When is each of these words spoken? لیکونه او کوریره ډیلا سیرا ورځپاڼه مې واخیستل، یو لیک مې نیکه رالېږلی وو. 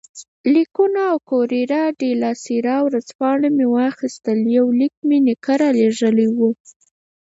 لیکونه 0.53 1.01
او 1.11 1.17
کوریره 1.29 1.81
ډیلا 2.01 2.31
سیرا 2.43 2.77
ورځپاڼه 2.87 3.47
مې 3.55 3.65
واخیستل، 3.77 4.39
یو 4.57 4.67
لیک 4.79 4.95
مې 5.07 5.17
نیکه 5.27 5.53
رالېږلی 5.61 6.27
وو. 6.37 6.49